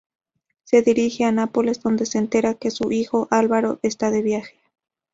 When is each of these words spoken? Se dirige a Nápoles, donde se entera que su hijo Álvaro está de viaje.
Se 0.63 0.81
dirige 0.81 1.25
a 1.25 1.31
Nápoles, 1.31 1.79
donde 1.83 2.07
se 2.07 2.17
entera 2.17 2.55
que 2.55 2.71
su 2.71 2.91
hijo 2.91 3.27
Álvaro 3.29 3.77
está 3.83 4.09
de 4.09 4.23
viaje. 4.23 4.59